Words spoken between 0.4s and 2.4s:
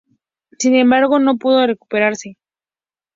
Sin embargo, no pudo recuperarse.